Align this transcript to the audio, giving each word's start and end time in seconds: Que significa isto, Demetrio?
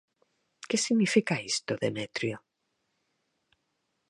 Que 0.69 0.77
significa 0.85 1.41
isto, 1.51 1.71
Demetrio? 1.85 2.37